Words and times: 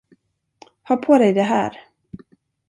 Ha 0.83 0.95
på 0.97 1.17
dig 1.17 1.33
det 1.33 1.41
här. 1.41 1.79